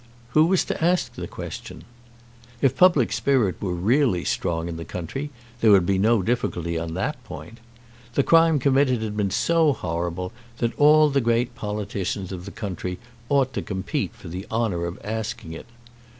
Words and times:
Who 0.29 0.47
was 0.47 0.65
to 0.65 0.83
ask 0.83 1.13
the 1.13 1.27
question? 1.27 1.83
If 2.59 2.75
public 2.75 3.11
spirit 3.11 3.61
were 3.61 3.75
really 3.75 4.23
strong 4.25 4.67
in 4.67 4.77
the 4.77 4.83
country 4.83 5.29
there 5.59 5.69
would 5.69 5.85
be 5.85 5.99
no 5.99 6.23
difficulty 6.23 6.75
on 6.75 6.95
that 6.95 7.23
point. 7.23 7.59
The 8.15 8.23
crime 8.23 8.57
committed 8.57 9.03
had 9.03 9.15
been 9.15 9.29
so 9.29 9.73
horrible 9.73 10.31
that 10.57 10.73
all 10.79 11.11
the 11.11 11.21
great 11.21 11.53
politicians 11.53 12.31
of 12.31 12.45
the 12.45 12.51
country 12.51 12.97
ought 13.29 13.53
to 13.53 13.61
compete 13.61 14.15
for 14.15 14.27
the 14.27 14.47
honour 14.49 14.85
of 14.87 14.97
asking 15.03 15.53
it. 15.53 15.67